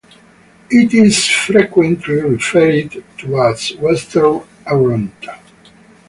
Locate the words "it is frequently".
0.71-2.15